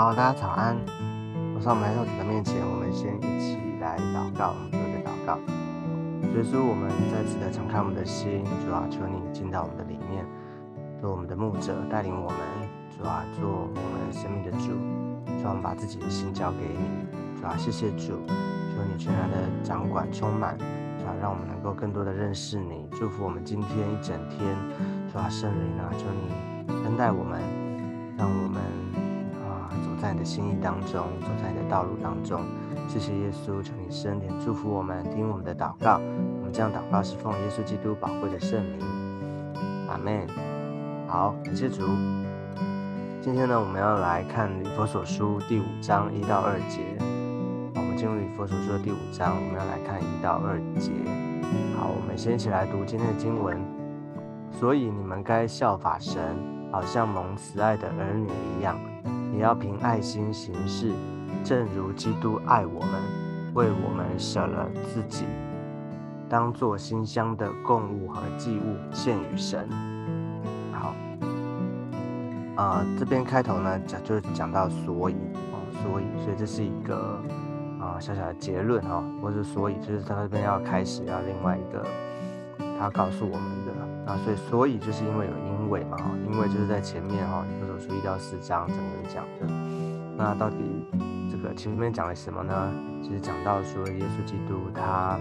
[0.00, 0.74] 好，大家早安。
[1.54, 5.36] 我上我们来到主的面前，我们先一起来祷告，我们做一个祷告。
[6.32, 10.24] 耶稣，我们再次的敞开我们的心，主啊，求你进到我们的里面，
[10.98, 12.40] 做我们的牧者，带领我们，
[12.96, 14.72] 主啊，做我们生命的主。
[15.36, 17.04] 主啊，我们把自己的心交给你，
[17.38, 24.56] 主啊，谢谢主，求你全然的掌管充满，主啊，让我们能够更多的认识你，祝福我们今天一整天，
[25.12, 27.42] 主啊，圣灵啊，求你恩待我们，
[28.16, 29.09] 让我们。
[30.00, 32.40] 在你的心意当中，走在你的道路当中，
[32.88, 36.00] 谢谢耶稣，求你圣点祝福我们，听我们的祷告。
[36.38, 38.80] 我们这样祷告是奉耶稣基督宝贵的圣名，
[39.88, 40.26] 阿门。
[41.06, 41.82] 好，感谢主。
[43.20, 46.80] 今天呢，我们要来看《以佛所书》第五章一到二节。
[47.74, 50.90] 我们进入《以佛所书》的第五章，我们要来看一到二节。
[51.76, 53.58] 好，我们先一起来读今天的经文。
[54.50, 56.36] 所以你们该效法神，
[56.72, 58.78] 好像蒙慈爱的儿女一样。
[59.32, 60.92] 也要凭爱心行事，
[61.44, 62.90] 正如基督爱我们，
[63.54, 65.24] 为我们舍了自己，
[66.28, 69.68] 当做馨香的供物和祭物献与神。
[70.72, 70.94] 好，
[72.56, 75.14] 啊，这边开头呢讲就是讲到所以
[75.52, 77.20] 哦，所以，所以这是一个
[77.80, 81.86] 啊小小的结论哈，或者所以就是他这边要开始要另外一个
[82.78, 85.96] 他告诉我们的啊，所以所以就是因为有因为嘛，
[86.30, 87.44] 因为就是在前面哈。
[87.80, 89.46] 书一到四章整个讲的，
[90.16, 90.56] 那到底
[91.30, 92.72] 这个前面讲了什么呢？
[93.02, 95.18] 其实讲到说耶稣基督他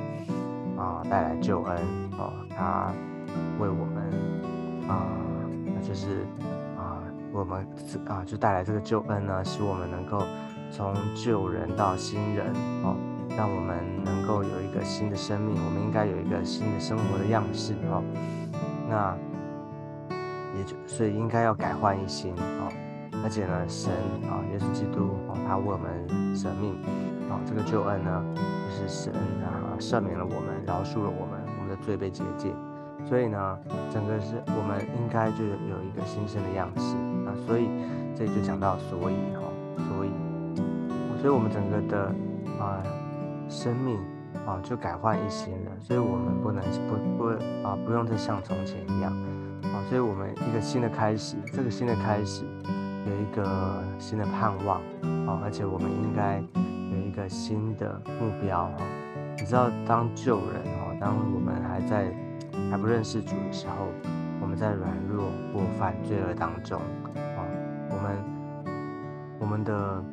[0.77, 1.77] 啊带来救恩
[2.17, 2.91] 哦，他
[3.59, 4.03] 为我们
[4.89, 5.07] 啊，
[5.65, 6.25] 那就是
[6.77, 7.65] 啊我们
[8.07, 10.23] 啊就带来这个救恩呢，使我们能够
[10.69, 12.95] 从旧人到新人哦，
[13.37, 18.03] 让我们能够有一个新的生命，我们应该有一个新的生活的样式哦，
[18.89, 19.17] 那。
[20.57, 22.67] 也就所以应该要改换一新啊，
[23.23, 23.91] 而且呢，神
[24.29, 26.73] 啊，耶稣基督啊，他为我们舍命
[27.29, 32.53] 啊，这个救恩呢，就是神啊赦免了我们，饶恕了我们，我们的罪被洁净，
[33.05, 33.57] 所以呢，
[33.93, 36.95] 整个是我们应该就有一个新生的样式
[37.27, 37.69] 啊，所以
[38.15, 39.43] 这里就讲到所以哈，
[39.87, 40.09] 所以，
[41.21, 42.15] 所以我们整个的
[42.59, 42.83] 啊
[43.47, 43.97] 生命
[44.45, 47.29] 啊就改换一新了，所以我们不能不不
[47.67, 49.13] 啊不用再像从前一样。
[49.63, 52.43] 啊，所以我们一个新的开始，这个新的开始
[53.05, 54.81] 有一个新的盼望
[55.27, 56.41] 啊，而且我们应该
[56.91, 58.77] 有一个新的目标哈。
[59.37, 62.13] 你知道，当救人哦，当我们还在
[62.69, 63.87] 还不认识主的时候，
[64.41, 66.79] 我们在软弱、过犯、罪恶当中
[67.15, 67.39] 啊，
[67.89, 70.03] 我们我们的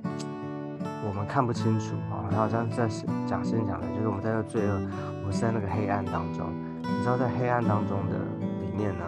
[1.09, 2.87] 我们看不清楚啊，好像在
[3.27, 4.75] 讲先讲的，就是我们在那个罪恶，
[5.21, 6.47] 我们是在那个黑暗当中。
[6.83, 8.19] 你知道，在黑暗当中的
[8.65, 9.05] 里面呢？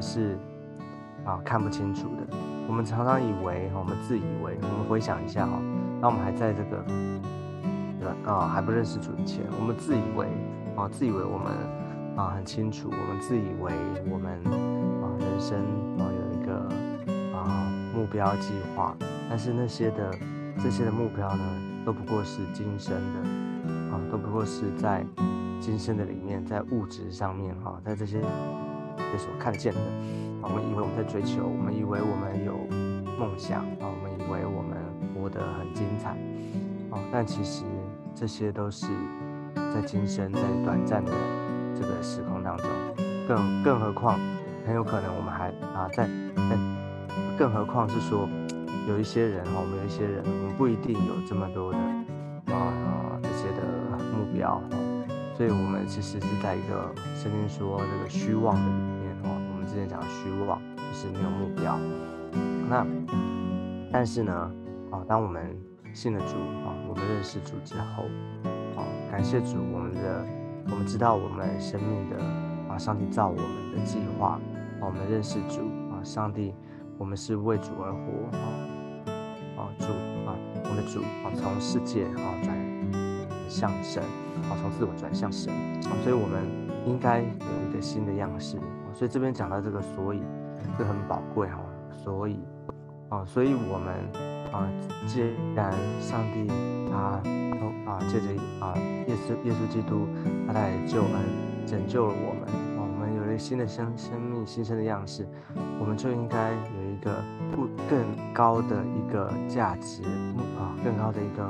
[0.00, 0.38] 是
[1.24, 2.36] 啊，看不清楚的。
[2.66, 5.60] 我们常常以为，我们自以为，我们回想一下哈，
[6.00, 6.84] 当我们还在这个
[7.98, 10.28] 对吧啊还不认识主以前，我们自以为
[10.76, 11.52] 啊，自以为我们
[12.16, 13.72] 啊很清楚，我们自以为
[14.08, 14.32] 我们
[15.02, 15.58] 啊人生
[15.98, 18.96] 啊有一个啊目标计划，
[19.28, 20.14] 但是那些的
[20.62, 21.44] 这些的目标呢，
[21.84, 23.20] 都不过是今生的
[23.92, 25.04] 啊，都不过是在
[25.60, 28.22] 今生的里面，在物质上面哈，在这些。
[29.18, 29.80] 所看见的，
[30.42, 32.54] 我们以为我们在追求，我们以为我们有
[33.18, 34.78] 梦想啊，我们以为我们
[35.14, 36.10] 活得很精彩
[36.90, 37.64] 啊，但其实
[38.14, 38.86] 这些都是
[39.74, 41.12] 在今生在短暂的
[41.74, 42.66] 这个时空当中，
[43.28, 44.18] 更更何况
[44.66, 46.58] 很有可能我们还啊在在，
[47.38, 48.28] 更何况是说
[48.88, 51.78] 有一些人哈，我们有一些人，我们不一定有这么多的
[52.52, 54.60] 啊这些的目标，
[55.40, 59.40] 所以我们其实是在一个圣经说这个虚妄的里面哦。
[59.50, 59.66] 我们。
[59.66, 61.78] 之前讲虚妄就是没有目标，
[62.68, 62.86] 那
[63.90, 64.32] 但是呢，
[64.90, 65.56] 啊，当我们
[65.94, 68.02] 信了主啊，我们认识主之后，
[68.76, 70.26] 啊，感谢主，我们的
[70.72, 72.22] 我们知道我们生命的
[72.68, 74.38] 啊，上帝造我们的计划，
[74.80, 75.60] 啊，我们认识主
[75.90, 76.52] 啊，上帝，
[76.98, 78.44] 我们是为主而活啊，
[79.56, 79.86] 啊，主
[80.26, 82.54] 啊，我们的主啊，从世界啊转
[83.50, 84.00] 向神，
[84.48, 86.46] 啊，从自我转向神，啊，所以我们
[86.86, 88.56] 应该有一个新的样式。
[88.94, 90.22] 所以这边讲到这个，所以
[90.78, 91.58] 这很宝贵哈。
[91.92, 92.38] 所以，
[93.08, 93.94] 啊，所以我们
[94.52, 94.70] 啊，
[95.06, 95.20] 既
[95.54, 96.46] 然上帝
[96.90, 97.20] 他
[97.90, 98.28] 啊借着
[98.60, 98.74] 啊
[99.08, 100.06] 耶稣耶稣基督
[100.46, 102.48] 他来救恩，拯救了我们
[102.78, 105.26] 啊，我们有了新的生生命新生的样式，
[105.80, 110.02] 我们就应该有一个不更高的一个价值
[110.58, 111.44] 啊，更高的一个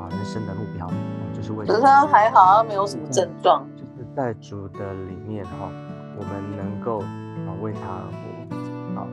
[0.00, 0.90] 啊人生的目标，
[1.34, 1.66] 就是为。
[1.66, 5.70] 可是他还好，没有什么症状，就是在主的里面哈。
[6.18, 9.06] 我们能够啊为他而活，好，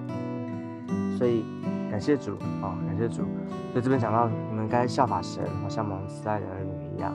[1.18, 1.46] 所以
[1.90, 3.24] 感谢主啊，感谢主。
[3.72, 7.14] 所以这边讲到，你们该效法神，好像蒙慈爱的儿女一样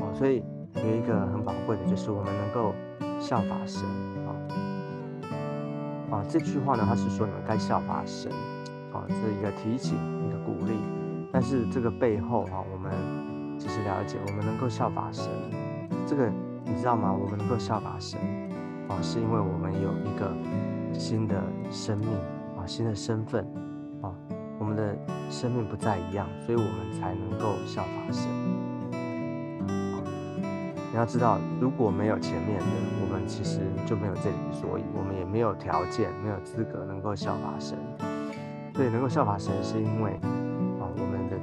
[0.00, 0.12] 哦。
[0.12, 0.44] 所以
[0.74, 2.74] 有一个很宝贵的，就是我们能够
[3.18, 3.82] 效法神
[4.26, 4.36] 啊
[6.10, 6.22] 啊。
[6.28, 8.30] 这句话呢，他是说你们该效法神
[8.92, 9.96] 啊，这是一个提醒，
[10.28, 10.74] 一个鼓励。
[11.32, 12.92] 但是这个背后哈，我们
[13.58, 15.24] 其实了解，我们能够效法神，
[16.06, 16.30] 这个
[16.62, 17.10] 你知道吗？
[17.10, 18.20] 我们能够效法神
[18.88, 20.30] 啊，是因为我们有一个
[20.92, 22.08] 新的生命
[22.58, 23.46] 啊，新的身份
[24.02, 24.12] 啊，
[24.58, 24.94] 我们的
[25.30, 28.28] 生命不再一样，所以我们才能够效法神。
[30.90, 32.66] 你要知道，如果没有前面的，
[33.00, 37.78] 我们其实就没有这里所以，我们也没有条件，没有资格能够效法神。
[38.74, 40.20] 所以能够效法神，是因为。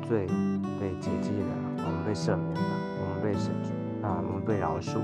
[0.09, 0.25] 罪
[0.79, 2.61] 被解记了，我们被赦免了，
[3.00, 3.53] 我们被神
[4.01, 5.03] 啊，我们被饶恕了。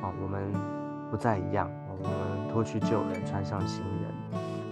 [0.00, 0.50] 啊，我们
[1.10, 4.10] 不再一样，我们脱去旧人，穿上新人，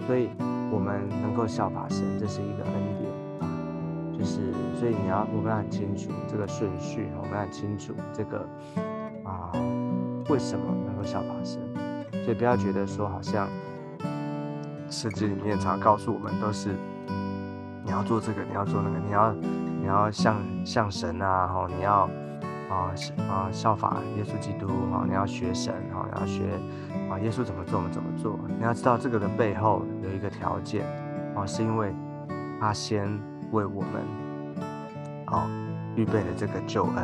[0.07, 0.29] 所以
[0.71, 3.11] 我们能够效法神，这是一个恩典。
[3.41, 3.45] 啊，
[4.17, 8.43] 就是所以你要我们要很清楚这个顺序，我们要很清楚这个
[9.23, 9.51] 啊
[10.29, 11.61] 为什么能够效法神，
[12.25, 13.47] 所以不要觉得说好像
[14.89, 16.75] 圣经里面常告诉我们都是。
[17.93, 19.31] 你要做这个，你要做那个，你要
[19.81, 20.35] 你要像
[20.65, 22.09] 像神啊，哈，你要
[22.67, 22.89] 啊
[23.29, 26.41] 啊效法耶稣基督，哈，你要学神，哈，你要学
[27.07, 28.39] 啊耶稣怎么做，我们怎么做。
[28.57, 30.87] 你要知道这个的背后有一个条件，
[31.35, 31.93] 啊，是因为
[32.59, 33.07] 他先
[33.51, 34.01] 为我们
[35.25, 35.47] 啊
[35.95, 36.97] 预备了这个救恩，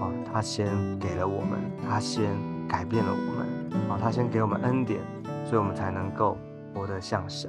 [0.00, 0.66] 啊，他先
[0.98, 2.34] 给了我们，他先
[2.66, 5.00] 改变了我们，啊，他先给我们恩典，
[5.44, 6.36] 所以我们才能够
[6.74, 7.48] 活得像神，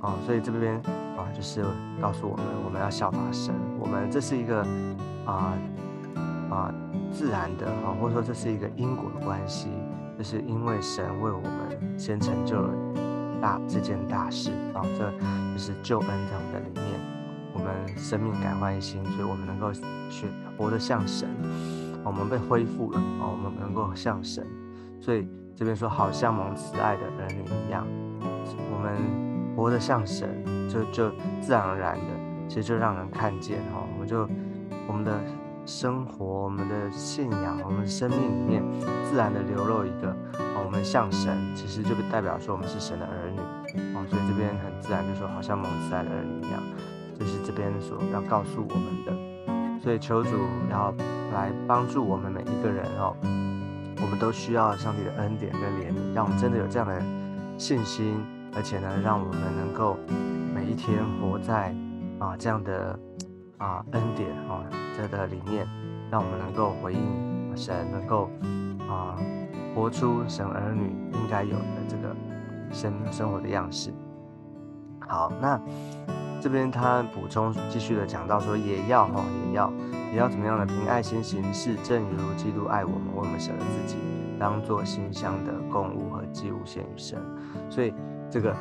[0.00, 0.80] 啊，所以这边。
[1.16, 1.64] 啊，就是
[2.00, 3.54] 告诉我们，我们要效法神。
[3.78, 4.62] 我们这是一个
[5.24, 5.54] 啊
[6.50, 6.74] 啊
[7.10, 9.68] 自然的啊，或者说这是一个因果的关系，
[10.18, 12.70] 就是因为神为我们先成就了
[13.40, 15.10] 大这件大事啊，这
[15.52, 17.00] 就是救恩在我们的里面，
[17.54, 20.26] 我们生命改换新，所以我们能够学
[20.58, 21.28] 活得像神，
[22.04, 24.46] 我们被恢复了啊，我们能够像神，
[25.00, 27.86] 所以这边说好像蒙慈爱的儿女一样，
[28.72, 30.55] 我们活得像神。
[30.68, 31.10] 就就
[31.40, 34.28] 自然而然的，其实就让人看见哈，我们就
[34.86, 35.20] 我们的
[35.64, 38.62] 生活、我们的信仰、我们生命里面
[39.04, 40.14] 自然的流露一个，
[40.64, 43.40] 我们像神，其实就代表说我们是神的儿女
[43.96, 46.62] 哦，所以这边很自然就说好像蒙慈爱的儿女一样，
[47.18, 50.30] 这是这边所要告诉我们的，所以求主
[50.70, 50.94] 要
[51.32, 53.16] 来帮助我们每一个人哦，
[54.00, 57.02] 我们都需要上帝的恩典跟怜悯，让我们真的有这样的
[57.58, 58.24] 信心，
[58.54, 59.98] 而且呢，让我们能够。
[60.66, 61.74] 一天活在
[62.18, 62.98] 啊这样的
[63.58, 64.64] 啊恩典啊
[64.96, 65.66] 这的里面，
[66.10, 68.28] 让我们能够回应神，能够
[68.88, 69.16] 啊
[69.74, 72.14] 活出神儿女应该有的这个
[72.72, 73.92] 生生活的样式。
[75.06, 75.60] 好，那
[76.40, 79.72] 这边他补充继续的讲到说，也要哈也要
[80.12, 83.96] 也要怎么样的凭爱心行事，正如基督爱我们，为我们舍了自己，
[84.38, 87.22] 当做馨香的供物和祭物献于神。
[87.70, 87.94] 所以
[88.28, 88.54] 这个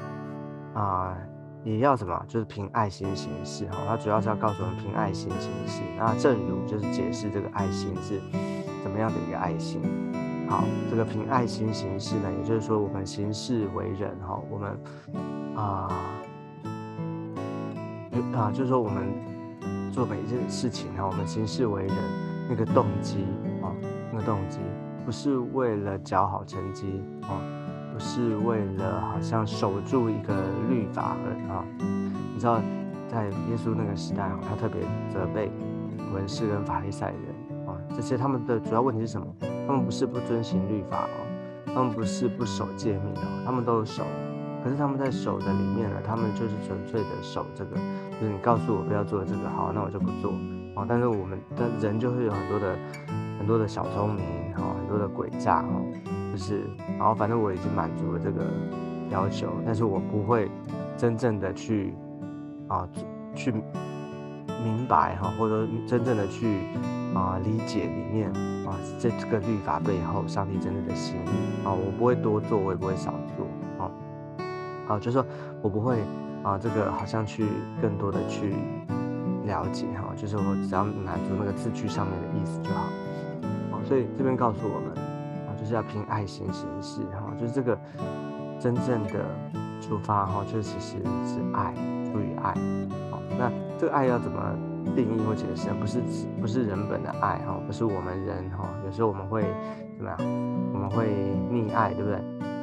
[0.75, 1.18] 啊。
[1.66, 2.26] 也要什么？
[2.28, 3.80] 就是凭爱心行事哈。
[3.88, 5.81] 它主要是要告诉我们凭爱心行事。
[5.98, 8.22] 那正如就是解释这个爱心是
[8.84, 9.81] 怎么样的一个爱心。
[10.48, 14.78] 好，这个凭爱心行事呢，也就是说我们行事为人哈，我们
[15.56, 15.90] 啊
[18.36, 19.12] 啊，就是说我们
[19.92, 21.95] 做每一件事情哈，我们行事为人
[22.48, 23.26] 那个动机
[23.64, 23.74] 啊，
[24.12, 24.60] 那个动机
[25.04, 27.42] 不是为了较好成绩啊。
[27.95, 30.33] 不是为了好像守住一个
[30.68, 32.59] 律法而啊，你知道，
[33.07, 35.49] 在耶稣那个时代啊，他特别责备
[36.14, 39.25] 文士跟法利赛人啊，这些他们的主要问题是什么？
[39.66, 44.04] 他们不是不遵行律法哦，他们不是不守诫命哦，他们都守，
[44.61, 47.78] 可是他们在守的里面呢，他们就是纯粹的守这个，
[48.19, 50.33] 就是你告诉我不要做这个，好，那我就不做
[50.75, 50.85] 啊。
[50.85, 52.75] 但是我们的人就会有很多的
[53.40, 55.81] 很多的小聪明哈，很多的诡诈哦。
[56.35, 56.63] 就是，
[56.99, 58.44] 然后反正我已经满足了这个
[59.09, 60.51] 要求，但是我不会
[60.97, 61.94] 真正的去
[62.68, 62.85] 啊
[63.33, 63.54] 去
[64.61, 66.59] 明白哈，或者真正的去
[67.13, 68.30] 啊理解里面
[68.68, 73.47] 啊这这个律法背后上帝真正的心意啊，我不会多做，我也不会少做
[73.85, 73.89] 啊，
[74.87, 75.25] 好，就是说
[75.61, 75.99] 我不会
[76.44, 77.45] 啊这个好像去
[77.81, 78.56] 更多的去
[79.45, 82.81] 了解哈，就是我只要满足那个字句上面的意思就好，
[83.71, 85.05] 好，所以这边告诉我们。
[85.66, 87.76] 就是要凭爱心行事哈，就是这个
[88.60, 89.26] 真正的
[89.81, 91.74] 出发哈，就其实是爱，
[92.06, 92.54] 出于爱。
[93.10, 94.40] 好，那这个爱要怎么
[94.95, 95.69] 定义或解释？
[95.80, 96.00] 不是
[96.40, 99.42] 不是人本的爱哈，不是我们人哈，有时候我们会
[99.98, 100.18] 怎么样？
[100.72, 101.07] 我们会
[101.52, 102.22] 溺爱，对不对？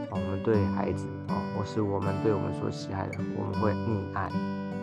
[0.08, 4.26] 我们对孩子啊，或是我们对我们所喜爱的，我们会溺爱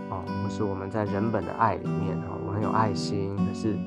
[0.10, 3.78] 啊，或是我们在人本的爱里面哈，我们很有爱心，可是，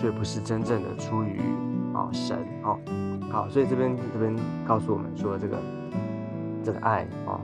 [0.00, 1.40] 却不是真正的出于
[1.92, 2.78] 啊神哦。
[3.30, 4.34] 好，所以这边这边
[4.66, 5.58] 告诉我们说，这个
[6.64, 7.38] 这个爱哦，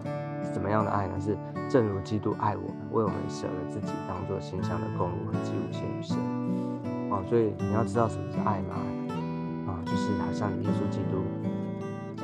[0.55, 1.15] 怎么样的爱呢？
[1.21, 1.37] 是
[1.69, 6.17] 正如基督爱我们，为我们舍了自己，当做馨香的供物和祭物献于神。
[7.11, 8.75] 哦，所以你要知道什么是爱吗？
[9.69, 11.23] 啊，就是好像耶稣基督，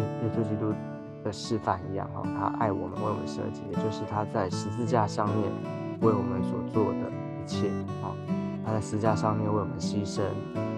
[0.01, 0.73] 耶稣基督
[1.23, 5.37] 的示范一样哈，他爱我们，为我们舍己，也就是他在十字架上面
[6.01, 7.69] 为我们所做的一切
[8.03, 8.11] 啊，
[8.65, 10.23] 他在十字架上面为我们牺牲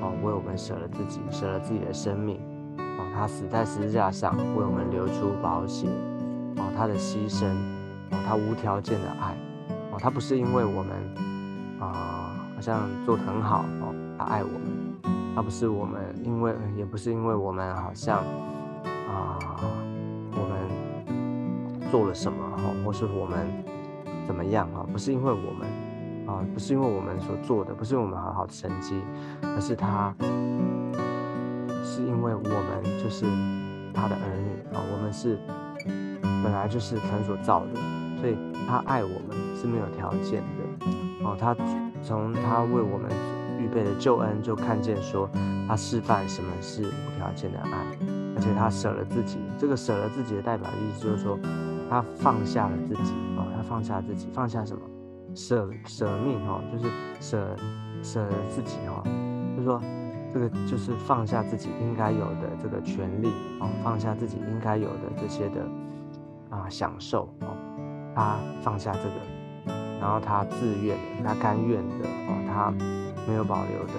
[0.00, 2.38] 哦，为我们舍了自己，舍了自己的生命。
[2.78, 5.86] 哦他死在十字架上，为我们流出宝血，
[6.56, 7.46] 哦，他的牺牲，
[8.10, 9.36] 哦，他无条件的爱，
[9.92, 10.96] 哦，他不是因为我们
[11.78, 14.94] 啊，好像做得很好，哦，他爱我们，
[15.36, 18.18] 他不是我们因为，也不是因为我们好像
[19.08, 19.38] 啊，
[20.32, 23.46] 我们做了什么，哈，或是我们
[24.26, 25.68] 怎么样，哈，不是因为我们，
[26.26, 29.00] 啊，不是因为我们所做的，不是我们很好的成绩，
[29.42, 30.14] 而是他。
[31.86, 33.24] 是因为我们就是
[33.92, 35.38] 他的儿女啊，我们是
[36.42, 37.74] 本来就是神所造的，
[38.20, 40.86] 所以他爱我们是没有条件的
[41.24, 41.36] 哦。
[41.38, 41.54] 他
[42.02, 43.08] 从他为我们
[43.60, 45.30] 预备的救恩就看见说，
[45.68, 47.86] 他示范什么是无条件的爱，
[48.34, 49.38] 而且他舍了自己。
[49.56, 51.38] 这个舍了自己的代表意思就是说，
[51.88, 54.82] 他放下了自己哦，他放下自己，放下什么？
[55.34, 57.56] 舍舍命哦，就是舍
[58.02, 59.02] 舍自己哦，
[59.56, 59.80] 就是说。
[60.34, 63.28] 这个就是放下自己应该有的这个权利
[63.60, 65.64] 哦，放下自己应该有的这些的
[66.50, 67.54] 啊享受哦，
[68.16, 72.72] 他放下这个，然后他自愿的，他甘愿的哦，他
[73.28, 73.92] 没有保留的，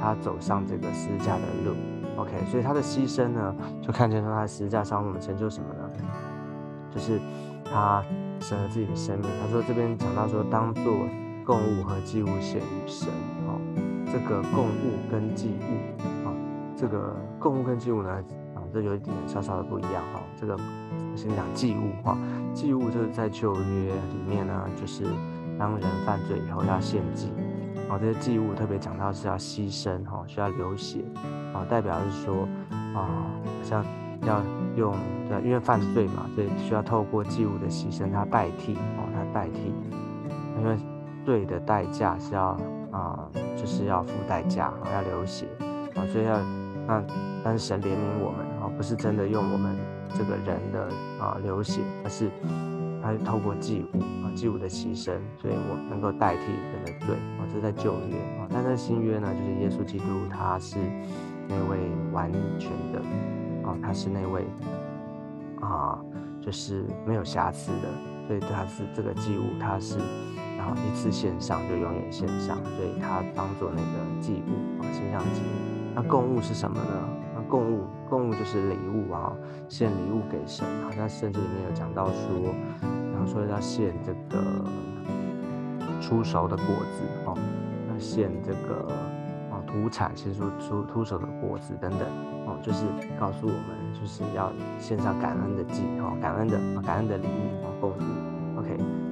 [0.00, 1.74] 他走上这个十字架的路。
[2.16, 5.90] OK，所以他的牺牲呢，就看见说他的十字架上我们成就什么呢？
[6.92, 7.18] 就是
[7.64, 8.04] 他
[8.42, 9.30] 神了自己的生命。
[9.40, 10.84] 他说这边讲到说，当做
[11.46, 13.08] 供物和祭物献于神。
[13.46, 13.58] 哦
[14.12, 16.34] 这个供物跟祭物啊，
[16.76, 18.10] 这个供物跟祭物呢
[18.54, 20.20] 啊，这有一点稍稍的不一样哈。
[20.38, 20.54] 这个
[21.16, 22.18] 先讲祭物哈，
[22.52, 25.04] 祭物就是在旧约里面呢，就是
[25.58, 27.32] 当人犯罪以后要献祭，
[27.88, 31.02] 哦，这些祭物特别讲到是要牺牲哈，需要流血
[31.54, 32.46] 啊，代表是说
[32.94, 33.24] 啊，
[33.62, 33.82] 像
[34.26, 34.42] 要
[34.76, 34.94] 用
[35.28, 39.72] 对，因为犯罪嘛，所以需要透过祭物的牺牲，它代替哦，它代替，
[40.58, 40.76] 因为
[41.24, 42.58] 罪的代价是要。
[42.92, 43.26] 啊，
[43.56, 45.46] 就是要付代价，要流血
[45.94, 46.38] 啊，所以要
[46.86, 47.02] 那，
[47.42, 49.74] 但是神怜悯我们啊，不是真的用我们
[50.12, 50.88] 这个人的
[51.18, 52.30] 啊流血，而是
[53.02, 60.76] 他透过祭物啊，祭物的牺牲，所以我能够代替人的罪啊，这是在旧约啊，但在新约呢，就是耶稣基督他是
[61.48, 61.78] 那位
[62.12, 63.00] 完全的
[63.64, 64.46] 啊，他是那位
[65.60, 65.98] 啊，
[66.40, 67.88] 就是没有瑕疵的，
[68.26, 69.98] 所以他是这个祭物，他是。
[70.54, 75.92] 然后一次线上就永远线上，所以他当做那个祭物啊，形象祭物。
[75.92, 77.08] 那供物是什么呢？
[77.34, 79.32] 那供物，供物就是礼物啊，
[79.68, 80.64] 献礼物给神。
[80.84, 84.44] 好像圣经里面有讲到说，然后说要献这个
[86.00, 87.36] 出熟的果子哦，
[87.90, 88.86] 要献这个
[89.72, 92.02] 土产，其实说出出手的果子等等
[92.46, 92.84] 哦，就是
[93.18, 97.96] 告诉我们就是要献上感恩的祭哦，感恩的感恩的礼物啊，供物。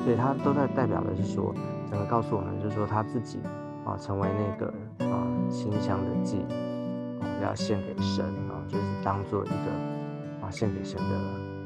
[0.03, 1.55] 所以他都在代表的是说，
[1.91, 3.39] 整个告诉我们，就是说他自己
[3.85, 4.73] 啊，成为那个
[5.05, 6.39] 啊馨香的祭，
[7.21, 11.19] 啊要献给神啊，就是当做一个啊献给神的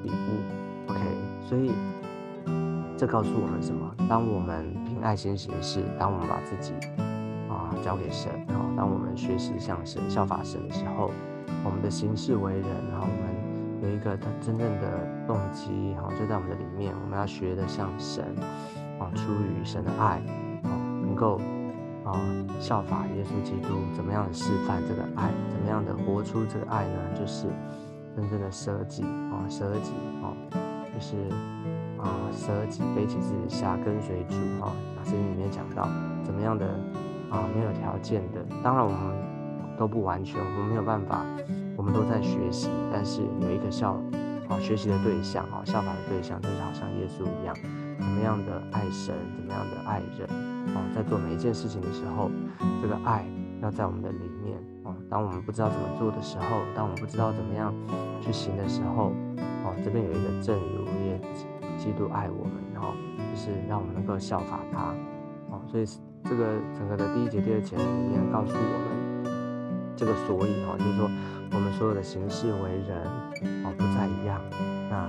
[0.03, 0.91] 礼物。
[0.91, 1.01] OK，
[1.49, 1.71] 所以
[2.97, 3.89] 这告诉我们什么？
[4.09, 6.75] 当我们凭爱心行事，当我们把自己
[7.85, 11.11] 交给神，啊，当我们学习像神、效法神的时候，
[11.63, 13.35] 我们的行事为人，然后我们。
[13.83, 18.25] 有一个他真正的动机哈，就在我们的里面，我们要学的像神
[18.99, 20.23] 啊，出于神的爱
[20.63, 20.73] 啊，
[21.05, 21.39] 能够
[22.03, 22.17] 啊
[22.59, 26.99] 效法耶稣基督，怎么样的示范这个爱，怎么样的活出这个爱呢？
[27.15, 27.47] 就是
[28.17, 30.33] 真正的舍己啊，舍己啊，
[30.95, 31.17] 就是
[31.99, 34.73] 啊舍己，背起自己下跟随主啊。
[35.05, 35.87] 圣经里面讲到
[36.25, 36.67] 怎么样的
[37.35, 41.27] 啊没有条件的，当然我们都不完全，我们没有办法。
[41.77, 44.01] 我们都在学习，但是有一个效
[44.49, 47.53] 啊学习的对象啊效法的对象，就是好像耶稣一样，
[47.99, 50.29] 怎么样的爱神，怎么样的爱人
[50.77, 52.31] 啊，在做每一件事情的时候，
[52.81, 53.27] 这个爱
[53.61, 54.95] 要在我们的里面啊。
[55.11, 57.75] 当我们不知道怎么做的时候，当我们不知道怎么样
[58.21, 59.11] 去行的时候，
[59.65, 61.21] 哦，这边有一个正如耶
[61.77, 64.95] 基督爱我们，然后就是让我们能够效法他
[65.51, 65.61] 哦。
[65.67, 65.85] 所以
[66.25, 68.87] 这个整个的第一节、第二节里面告诉我们
[69.97, 71.11] 这个所以哈，就是说。
[71.53, 72.99] 我们所有的行事为人
[73.63, 74.41] 哦不再一样，
[74.91, 75.07] 那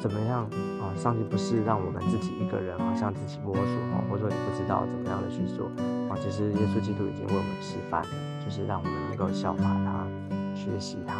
[0.00, 0.44] 怎么样
[0.78, 0.94] 啊？
[0.94, 5.66] 上帝不是让我们自己一个人好像自己摸索哦，或者说你不知道怎么样的去做
[6.08, 6.14] 啊。
[6.22, 8.00] 其实耶稣基督已经为我们示范，
[8.44, 10.06] 就是让我们能够效法他，
[10.54, 11.14] 学习他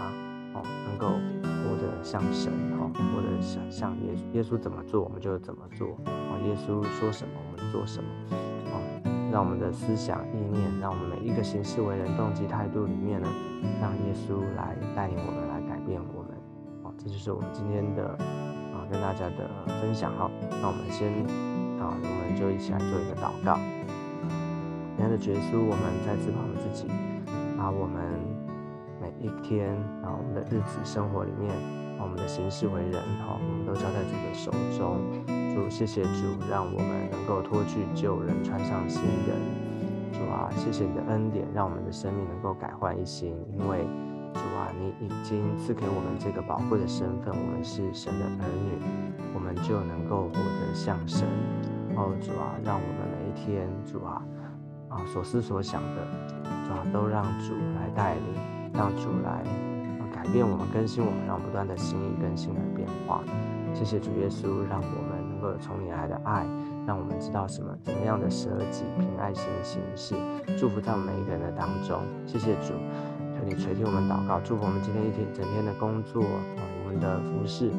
[0.55, 1.19] 哦，能够
[2.03, 4.37] 像神哦，活得像像耶稣。
[4.37, 6.39] 耶稣怎么做，我们就怎么做啊。
[6.47, 8.09] 耶稣说什么，我们做什么
[8.71, 8.77] 啊。
[9.31, 13.29] 让我们的思想意念，让我们每一个行事为人、动机态度里面呢，
[13.81, 16.33] 让耶稣来带领我们，来改变我们。
[16.83, 18.09] 啊，这就是我们今天的
[18.73, 19.51] 啊，跟大家的
[19.83, 20.31] 分享哈。
[20.63, 21.13] 那我们先
[21.79, 23.59] 啊，我们就一起来做一个祷告。
[24.97, 26.89] 亲爱的耶稣，我们再次把我们自己，
[27.57, 28.19] 把我们
[29.01, 31.55] 每一天啊，我们的日子生活里面，
[32.01, 35.03] 我们的行事为人，哈，我们都交在主的手中。
[35.55, 39.37] 主，谢谢主，让我们能够脱去旧人，穿上新人。
[40.13, 43.35] 主啊，谢谢你的恩典，让我们的生命能够改换一新。
[43.53, 43.85] 因为
[44.33, 48.79] 主啊，你已经赐给我们这个宝贵的身份，我们是神的儿女，
[49.35, 51.27] 我们就能够活得像神。
[51.97, 54.23] 哦，主啊，让我们每一天，主啊，
[54.89, 56.07] 啊所思所想的，
[56.65, 59.43] 主啊，都让主来带领，让主来
[60.19, 63.23] 改变我们，更新我们，让不断的心意更新而变化。
[63.73, 65.19] 谢谢主耶稣，让我们。
[65.39, 66.45] 能够从你来的爱，
[66.85, 70.17] 让我们知道什么怎么样的舍己凭爱心行事，
[70.59, 72.03] 祝福在我们每一个人的当中。
[72.27, 72.75] 谢谢主，
[73.33, 77.71] 求你垂听我们祷告，祝福我们今天一天整天的工作，我们的服饰，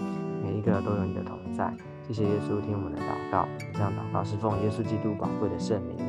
[0.42, 1.76] 每一个都有你的同在。
[2.08, 6.09] 谢谢耶稣听我们的祷告，这样祷告是奉耶稣基督宝贵的圣名。